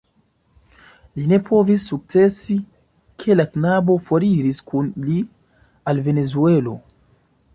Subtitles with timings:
[1.17, 2.57] Li ne povis sukcesi,
[3.25, 5.19] ke la knabo foriris kun li
[5.93, 6.77] al Venezuelo.